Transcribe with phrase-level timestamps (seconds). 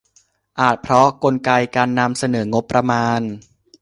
[0.59, 3.21] อาจเพราะกลไกการนำเสนองบประมาณ